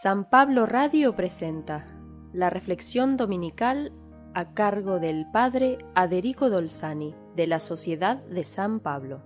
San 0.00 0.24
Pablo 0.24 0.64
Radio 0.64 1.14
presenta 1.14 1.86
la 2.32 2.48
reflexión 2.48 3.18
dominical 3.18 3.92
a 4.32 4.54
cargo 4.54 4.98
del 4.98 5.26
Padre 5.30 5.76
Aderico 5.94 6.48
Dolzani 6.48 7.14
de 7.36 7.46
la 7.46 7.60
Sociedad 7.60 8.24
de 8.24 8.44
San 8.44 8.80
Pablo. 8.80 9.20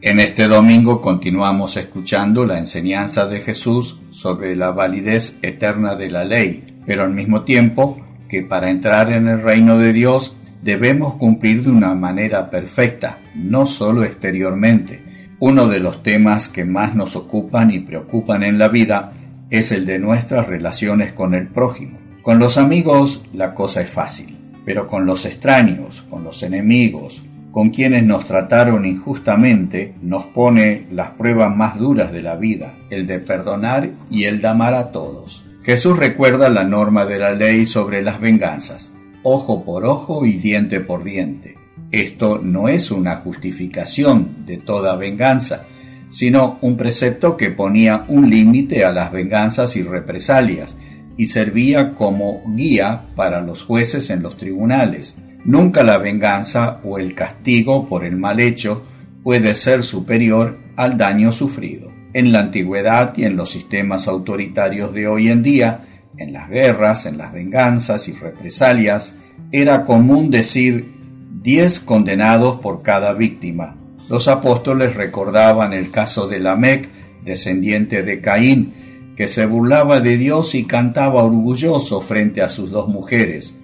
En 0.00 0.18
este 0.20 0.48
domingo 0.48 1.02
continuamos 1.02 1.76
escuchando 1.76 2.46
la 2.46 2.58
enseñanza 2.58 3.26
de 3.26 3.40
Jesús 3.40 3.98
sobre 4.10 4.56
la 4.56 4.70
validez 4.70 5.38
eterna 5.42 5.94
de 5.94 6.08
la 6.10 6.24
ley, 6.24 6.80
pero 6.86 7.04
al 7.04 7.10
mismo 7.10 7.42
tiempo 7.42 8.00
que 8.26 8.42
para 8.42 8.70
entrar 8.70 9.12
en 9.12 9.28
el 9.28 9.42
reino 9.42 9.76
de 9.76 9.92
Dios 9.92 10.34
debemos 10.62 11.16
cumplir 11.16 11.62
de 11.62 11.70
una 11.70 11.94
manera 11.94 12.48
perfecta, 12.48 13.18
no 13.34 13.66
solo 13.66 14.02
exteriormente, 14.02 15.07
uno 15.40 15.68
de 15.68 15.78
los 15.78 16.02
temas 16.02 16.48
que 16.48 16.64
más 16.64 16.94
nos 16.94 17.14
ocupan 17.14 17.70
y 17.70 17.78
preocupan 17.80 18.42
en 18.42 18.58
la 18.58 18.68
vida 18.68 19.12
es 19.50 19.70
el 19.70 19.86
de 19.86 19.98
nuestras 19.98 20.48
relaciones 20.48 21.12
con 21.12 21.34
el 21.34 21.46
prójimo. 21.46 21.98
Con 22.22 22.38
los 22.38 22.58
amigos 22.58 23.22
la 23.32 23.54
cosa 23.54 23.80
es 23.80 23.88
fácil, 23.88 24.36
pero 24.64 24.88
con 24.88 25.06
los 25.06 25.24
extraños, 25.24 26.04
con 26.10 26.24
los 26.24 26.42
enemigos, 26.42 27.22
con 27.52 27.70
quienes 27.70 28.04
nos 28.04 28.26
trataron 28.26 28.84
injustamente, 28.84 29.94
nos 30.02 30.24
pone 30.24 30.86
las 30.90 31.10
pruebas 31.10 31.54
más 31.54 31.78
duras 31.78 32.12
de 32.12 32.22
la 32.22 32.36
vida, 32.36 32.74
el 32.90 33.06
de 33.06 33.20
perdonar 33.20 33.90
y 34.10 34.24
el 34.24 34.40
de 34.40 34.48
amar 34.48 34.74
a 34.74 34.90
todos. 34.90 35.44
Jesús 35.62 35.98
recuerda 35.98 36.48
la 36.48 36.64
norma 36.64 37.04
de 37.04 37.18
la 37.18 37.32
ley 37.32 37.64
sobre 37.66 38.02
las 38.02 38.20
venganzas, 38.20 38.92
ojo 39.22 39.64
por 39.64 39.84
ojo 39.84 40.26
y 40.26 40.38
diente 40.38 40.80
por 40.80 41.04
diente. 41.04 41.57
Esto 41.90 42.38
no 42.42 42.68
es 42.68 42.90
una 42.90 43.16
justificación 43.16 44.44
de 44.44 44.58
toda 44.58 44.96
venganza, 44.96 45.62
sino 46.10 46.58
un 46.60 46.76
precepto 46.76 47.36
que 47.36 47.50
ponía 47.50 48.04
un 48.08 48.30
límite 48.30 48.84
a 48.84 48.92
las 48.92 49.10
venganzas 49.10 49.76
y 49.76 49.82
represalias 49.82 50.76
y 51.16 51.26
servía 51.26 51.94
como 51.94 52.42
guía 52.54 53.06
para 53.16 53.40
los 53.40 53.62
jueces 53.62 54.10
en 54.10 54.22
los 54.22 54.36
tribunales. 54.36 55.16
Nunca 55.44 55.82
la 55.82 55.98
venganza 55.98 56.80
o 56.84 56.98
el 56.98 57.14
castigo 57.14 57.88
por 57.88 58.04
el 58.04 58.16
mal 58.16 58.38
hecho 58.40 58.82
puede 59.22 59.54
ser 59.54 59.82
superior 59.82 60.58
al 60.76 60.96
daño 60.96 61.32
sufrido. 61.32 61.92
En 62.12 62.32
la 62.32 62.40
antigüedad 62.40 63.14
y 63.16 63.24
en 63.24 63.36
los 63.36 63.50
sistemas 63.50 64.08
autoritarios 64.08 64.92
de 64.92 65.08
hoy 65.08 65.28
en 65.28 65.42
día, 65.42 65.84
en 66.16 66.32
las 66.32 66.48
guerras, 66.48 67.06
en 67.06 67.18
las 67.18 67.32
venganzas 67.32 68.08
y 68.08 68.12
represalias, 68.12 69.16
era 69.52 69.84
común 69.84 70.30
decir 70.30 70.97
diez 71.42 71.80
condenados 71.80 72.60
por 72.60 72.82
cada 72.82 73.12
víctima. 73.12 73.76
Los 74.08 74.28
apóstoles 74.28 74.94
recordaban 74.94 75.72
el 75.72 75.90
caso 75.90 76.26
de 76.26 76.40
Lamec, 76.40 76.88
descendiente 77.24 78.02
de 78.02 78.20
Caín, 78.20 78.74
que 79.16 79.28
se 79.28 79.46
burlaba 79.46 80.00
de 80.00 80.16
Dios 80.16 80.54
y 80.54 80.64
cantaba 80.64 81.24
orgulloso 81.24 82.00
frente 82.00 82.42
a 82.42 82.48
sus 82.48 82.70
dos 82.70 82.88
mujeres. 82.88 83.54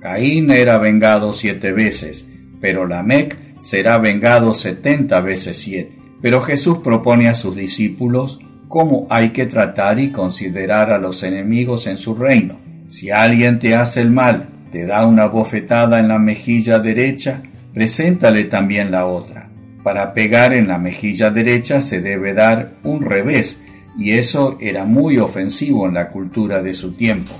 Caín 0.00 0.50
era 0.50 0.78
vengado 0.78 1.32
siete 1.32 1.72
veces, 1.72 2.26
pero 2.60 2.86
Lamec 2.86 3.36
será 3.60 3.98
vengado 3.98 4.54
setenta 4.54 5.20
veces 5.20 5.58
siete. 5.58 5.96
Pero 6.20 6.42
Jesús 6.42 6.78
propone 6.78 7.28
a 7.28 7.34
sus 7.34 7.56
discípulos 7.56 8.38
cómo 8.68 9.06
hay 9.10 9.30
que 9.30 9.46
tratar 9.46 9.98
y 9.98 10.10
considerar 10.10 10.90
a 10.90 10.98
los 10.98 11.22
enemigos 11.22 11.86
en 11.86 11.96
su 11.96 12.14
reino. 12.14 12.58
Si 12.86 13.10
alguien 13.10 13.58
te 13.58 13.74
hace 13.74 14.00
el 14.00 14.10
mal 14.10 14.48
te 14.70 14.86
da 14.86 15.06
una 15.06 15.26
bofetada 15.26 15.98
en 15.98 16.08
la 16.08 16.18
mejilla 16.18 16.78
derecha, 16.78 17.42
preséntale 17.72 18.44
también 18.44 18.90
la 18.90 19.06
otra. 19.06 19.50
Para 19.82 20.12
pegar 20.12 20.52
en 20.52 20.68
la 20.68 20.78
mejilla 20.78 21.30
derecha 21.30 21.80
se 21.80 22.00
debe 22.00 22.34
dar 22.34 22.72
un 22.82 23.02
revés, 23.02 23.60
y 23.98 24.12
eso 24.12 24.58
era 24.60 24.84
muy 24.84 25.18
ofensivo 25.18 25.86
en 25.86 25.94
la 25.94 26.08
cultura 26.08 26.62
de 26.62 26.74
su 26.74 26.92
tiempo. 26.92 27.32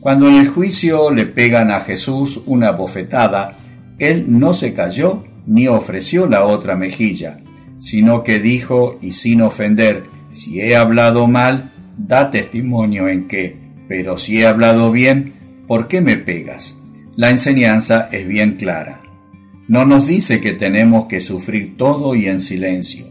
Cuando 0.00 0.28
en 0.28 0.36
el 0.36 0.48
juicio 0.48 1.10
le 1.10 1.26
pegan 1.26 1.70
a 1.70 1.80
Jesús 1.80 2.40
una 2.46 2.70
bofetada, 2.70 3.58
él 3.98 4.24
no 4.28 4.54
se 4.54 4.72
cayó 4.72 5.24
ni 5.46 5.68
ofreció 5.68 6.26
la 6.26 6.44
otra 6.44 6.74
mejilla, 6.74 7.40
sino 7.78 8.22
que 8.22 8.40
dijo, 8.40 8.98
y 9.02 9.12
sin 9.12 9.42
ofender, 9.42 10.04
si 10.30 10.60
he 10.60 10.76
hablado 10.76 11.26
mal, 11.26 11.70
da 11.98 12.30
testimonio 12.30 13.08
en 13.08 13.28
que, 13.28 13.58
pero 13.88 14.16
si 14.16 14.38
he 14.38 14.46
hablado 14.46 14.90
bien, 14.90 15.34
¿por 15.66 15.86
qué 15.88 16.00
me 16.00 16.16
pegas? 16.16 16.76
La 17.16 17.30
enseñanza 17.30 18.08
es 18.12 18.26
bien 18.26 18.56
clara. 18.56 19.00
No 19.68 19.84
nos 19.84 20.06
dice 20.06 20.40
que 20.40 20.52
tenemos 20.52 21.06
que 21.06 21.20
sufrir 21.20 21.76
todo 21.76 22.14
y 22.14 22.26
en 22.26 22.40
silencio, 22.40 23.06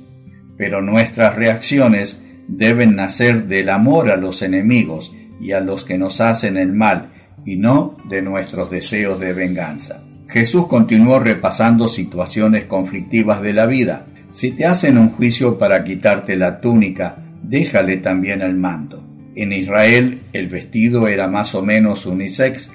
pero 0.58 0.82
nuestras 0.82 1.36
reacciones 1.36 2.22
deben 2.48 2.96
nacer 2.96 3.48
del 3.48 3.70
amor 3.70 4.10
a 4.10 4.18
los 4.18 4.42
enemigos 4.42 5.14
y 5.40 5.52
a 5.52 5.60
los 5.60 5.86
que 5.86 5.98
nos 5.98 6.22
hacen 6.22 6.58
el 6.58 6.74
mal, 6.74 7.12
y 7.46 7.58
no 7.58 7.98
de 8.06 8.22
nuestros 8.22 8.70
deseos 8.70 9.20
de 9.20 9.34
venganza. 9.34 10.04
Jesús 10.28 10.68
continuó 10.68 11.20
repasando 11.20 11.88
situaciones 11.88 12.66
conflictivas 12.66 13.42
de 13.42 13.54
la 13.54 13.66
vida. 13.66 14.06
Si 14.30 14.52
te 14.52 14.66
hacen 14.66 14.98
un 14.98 15.10
juicio 15.10 15.58
para 15.58 15.84
quitarte 15.84 16.36
la 16.36 16.62
túnica, 16.62 17.18
déjale 17.42 17.98
también 17.98 18.42
el 18.42 18.56
manto. 18.56 19.04
En 19.36 19.54
Israel 19.54 20.20
el 20.34 20.48
vestido 20.50 21.08
era 21.08 21.28
más 21.28 21.56
o 21.56 21.64
menos 21.64 22.06
unisex, 22.06 22.72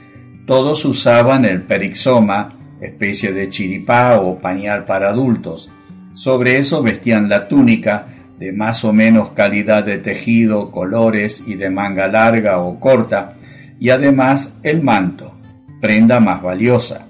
todos 0.47 0.85
usaban 0.85 1.45
el 1.45 1.63
perixoma, 1.63 2.53
especie 2.81 3.33
de 3.33 3.49
chiripá 3.49 4.21
o 4.21 4.39
pañal 4.39 4.85
para 4.85 5.09
adultos. 5.09 5.71
Sobre 6.13 6.59
eso 6.59 6.83
vestían 6.83 7.29
la 7.29 7.49
túnica, 7.49 8.09
de 8.39 8.53
más 8.53 8.85
o 8.85 8.93
menos 8.93 9.31
calidad 9.31 9.85
de 9.85 9.99
tejido, 9.99 10.71
colores 10.71 11.43
y 11.47 11.55
de 11.55 11.71
manga 11.71 12.09
larga 12.09 12.59
o 12.59 12.79
corta, 12.79 13.35
y 13.81 13.91
además 13.91 14.57
el 14.63 14.83
manto, 14.83 15.35
prenda 15.81 16.21
más 16.21 16.43
valiosa. 16.43 17.07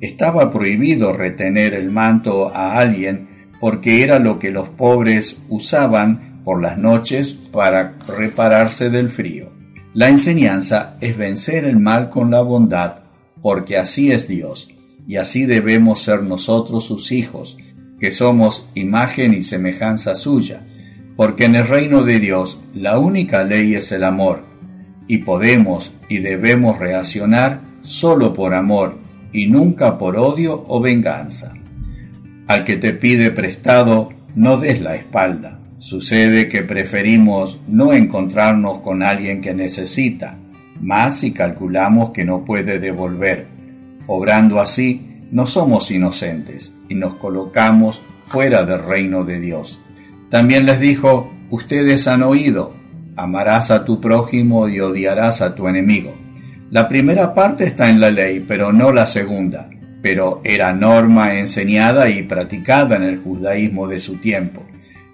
Estaba 0.00 0.52
prohibido 0.52 1.12
retener 1.12 1.74
el 1.74 1.90
manto 1.90 2.54
a 2.54 2.78
alguien 2.78 3.28
porque 3.60 4.04
era 4.04 4.20
lo 4.20 4.38
que 4.38 4.52
los 4.52 4.68
pobres 4.68 5.40
usaban 5.48 6.42
por 6.44 6.62
las 6.62 6.78
noches 6.78 7.34
para 7.34 7.94
repararse 8.06 8.88
del 8.88 9.08
frío. 9.08 9.57
La 9.98 10.08
enseñanza 10.08 10.94
es 11.00 11.16
vencer 11.16 11.64
el 11.64 11.80
mal 11.80 12.08
con 12.08 12.30
la 12.30 12.40
bondad, 12.40 12.98
porque 13.42 13.76
así 13.76 14.12
es 14.12 14.28
Dios, 14.28 14.70
y 15.08 15.16
así 15.16 15.44
debemos 15.44 16.04
ser 16.04 16.22
nosotros 16.22 16.84
sus 16.84 17.10
hijos, 17.10 17.58
que 17.98 18.12
somos 18.12 18.68
imagen 18.76 19.34
y 19.34 19.42
semejanza 19.42 20.14
suya, 20.14 20.64
porque 21.16 21.46
en 21.46 21.56
el 21.56 21.66
reino 21.66 22.04
de 22.04 22.20
Dios 22.20 22.60
la 22.74 23.00
única 23.00 23.42
ley 23.42 23.74
es 23.74 23.90
el 23.90 24.04
amor, 24.04 24.44
y 25.08 25.18
podemos 25.18 25.90
y 26.08 26.18
debemos 26.18 26.78
reaccionar 26.78 27.60
solo 27.82 28.32
por 28.32 28.54
amor 28.54 29.00
y 29.32 29.48
nunca 29.48 29.98
por 29.98 30.16
odio 30.16 30.64
o 30.68 30.80
venganza. 30.80 31.54
Al 32.46 32.62
que 32.62 32.76
te 32.76 32.92
pide 32.92 33.32
prestado, 33.32 34.10
no 34.36 34.58
des 34.58 34.80
la 34.80 34.94
espalda 34.94 35.57
Sucede 35.78 36.48
que 36.48 36.62
preferimos 36.62 37.60
no 37.68 37.92
encontrarnos 37.92 38.80
con 38.80 39.04
alguien 39.04 39.40
que 39.40 39.54
necesita, 39.54 40.36
más 40.80 41.20
si 41.20 41.30
calculamos 41.30 42.10
que 42.10 42.24
no 42.24 42.44
puede 42.44 42.80
devolver. 42.80 43.46
Obrando 44.08 44.60
así, 44.60 45.22
no 45.30 45.46
somos 45.46 45.92
inocentes 45.92 46.74
y 46.88 46.96
nos 46.96 47.14
colocamos 47.14 48.02
fuera 48.24 48.64
del 48.64 48.82
reino 48.82 49.22
de 49.22 49.38
Dios. 49.38 49.78
También 50.30 50.66
les 50.66 50.80
dijo, 50.80 51.32
ustedes 51.48 52.08
han 52.08 52.24
oído, 52.24 52.74
amarás 53.14 53.70
a 53.70 53.84
tu 53.84 54.00
prójimo 54.00 54.68
y 54.68 54.80
odiarás 54.80 55.42
a 55.42 55.54
tu 55.54 55.68
enemigo. 55.68 56.12
La 56.72 56.88
primera 56.88 57.34
parte 57.34 57.64
está 57.64 57.88
en 57.88 58.00
la 58.00 58.10
ley, 58.10 58.44
pero 58.46 58.72
no 58.72 58.90
la 58.90 59.06
segunda, 59.06 59.70
pero 60.02 60.40
era 60.42 60.72
norma 60.72 61.38
enseñada 61.38 62.10
y 62.10 62.24
practicada 62.24 62.96
en 62.96 63.04
el 63.04 63.18
judaísmo 63.18 63.86
de 63.86 64.00
su 64.00 64.16
tiempo 64.16 64.67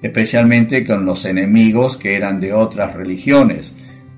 especialmente 0.04 0.84
con 0.84 1.06
los 1.06 1.24
enemigos 1.24 1.96
que 1.96 2.14
eran 2.14 2.38
de 2.38 2.52
otras 2.52 2.92
religiones, 2.92 3.74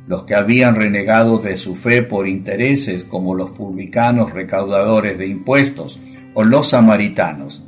los 0.09 0.25
que 0.25 0.35
habían 0.35 0.75
renegado 0.75 1.39
de 1.39 1.57
su 1.57 1.77
fe 1.77 2.03
por 2.03 2.27
intereses 2.27 3.05
como 3.05 3.37
los 3.37 3.53
publicanos 3.53 4.33
recaudadores 4.33 5.17
de 5.17 5.29
impuestos 5.29 6.01
o 6.35 6.43
los 6.43 6.71
samaritanos. 6.71 7.63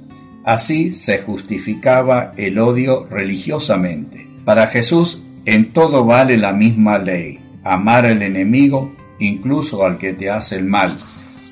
Así 0.45 0.91
se 0.91 1.19
justificaba 1.19 2.33
el 2.37 2.59
odio 2.59 3.07
religiosamente. 3.09 4.27
Para 4.45 4.67
Jesús 4.67 5.23
en 5.45 5.73
todo 5.73 6.05
vale 6.05 6.37
la 6.39 6.53
misma 6.53 6.99
ley, 6.99 7.39
amar 7.63 8.05
al 8.05 8.23
enemigo, 8.23 8.97
incluso 9.21 9.85
al 9.85 9.97
que 9.97 10.13
te 10.13 10.29
hace 10.29 10.57
el 10.57 10.65
mal, 10.65 10.97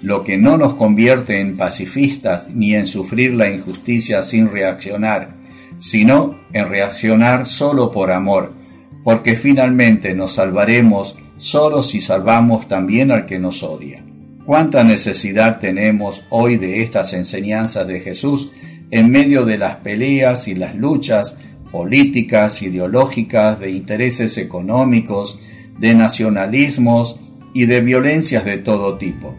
lo 0.02 0.24
que 0.24 0.36
no 0.36 0.58
nos 0.58 0.74
convierte 0.74 1.38
en 1.38 1.56
pacifistas 1.56 2.50
ni 2.50 2.74
en 2.74 2.86
sufrir 2.86 3.34
la 3.34 3.52
injusticia 3.52 4.22
sin 4.22 4.50
reaccionar, 4.50 5.45
sino 5.78 6.38
en 6.52 6.68
reaccionar 6.68 7.46
solo 7.46 7.90
por 7.90 8.12
amor, 8.12 8.52
porque 9.04 9.36
finalmente 9.36 10.14
nos 10.14 10.34
salvaremos 10.34 11.16
solo 11.38 11.82
si 11.82 12.00
salvamos 12.00 12.68
también 12.68 13.10
al 13.10 13.26
que 13.26 13.38
nos 13.38 13.62
odia. 13.62 14.02
¿Cuánta 14.44 14.84
necesidad 14.84 15.58
tenemos 15.58 16.22
hoy 16.30 16.56
de 16.56 16.82
estas 16.82 17.12
enseñanzas 17.12 17.86
de 17.86 18.00
Jesús 18.00 18.50
en 18.90 19.10
medio 19.10 19.44
de 19.44 19.58
las 19.58 19.76
peleas 19.76 20.46
y 20.48 20.54
las 20.54 20.76
luchas 20.76 21.36
políticas, 21.72 22.62
ideológicas, 22.62 23.58
de 23.58 23.70
intereses 23.70 24.38
económicos, 24.38 25.38
de 25.78 25.94
nacionalismos 25.94 27.18
y 27.52 27.66
de 27.66 27.80
violencias 27.80 28.44
de 28.44 28.58
todo 28.58 28.98
tipo. 28.98 29.34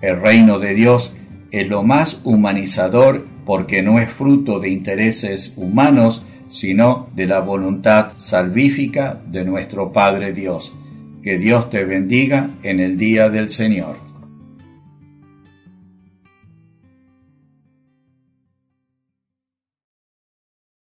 El 0.00 0.20
reino 0.20 0.58
de 0.58 0.74
Dios 0.74 1.12
es 1.50 1.68
lo 1.68 1.82
más 1.82 2.20
humanizador 2.24 3.26
porque 3.44 3.82
no 3.82 3.98
es 3.98 4.10
fruto 4.10 4.60
de 4.60 4.70
intereses 4.70 5.52
humanos, 5.56 6.22
sino 6.48 7.08
de 7.14 7.26
la 7.26 7.40
voluntad 7.40 8.12
salvífica 8.16 9.20
de 9.26 9.44
nuestro 9.44 9.92
Padre 9.92 10.32
Dios. 10.32 10.72
Que 11.22 11.38
Dios 11.38 11.70
te 11.70 11.84
bendiga 11.84 12.50
en 12.62 12.80
el 12.80 12.98
día 12.98 13.28
del 13.28 13.50
Señor. 13.50 14.11